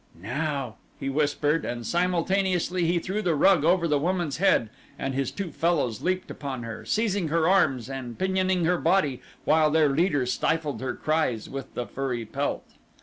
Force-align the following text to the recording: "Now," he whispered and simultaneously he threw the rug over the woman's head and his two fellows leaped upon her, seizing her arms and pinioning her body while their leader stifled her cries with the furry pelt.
"Now," 0.19 0.77
he 0.99 1.09
whispered 1.09 1.63
and 1.63 1.85
simultaneously 1.85 2.85
he 2.87 2.97
threw 2.97 3.21
the 3.21 3.35
rug 3.35 3.63
over 3.63 3.87
the 3.87 3.99
woman's 3.99 4.37
head 4.37 4.71
and 4.97 5.13
his 5.13 5.29
two 5.29 5.51
fellows 5.51 6.01
leaped 6.01 6.31
upon 6.31 6.63
her, 6.63 6.83
seizing 6.85 7.27
her 7.27 7.47
arms 7.47 7.87
and 7.87 8.17
pinioning 8.17 8.65
her 8.65 8.79
body 8.79 9.21
while 9.45 9.69
their 9.69 9.89
leader 9.89 10.25
stifled 10.25 10.81
her 10.81 10.95
cries 10.95 11.47
with 11.51 11.75
the 11.75 11.85
furry 11.85 12.25
pelt. 12.25 12.65